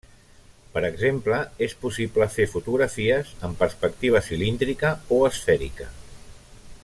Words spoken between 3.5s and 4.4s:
perspectiva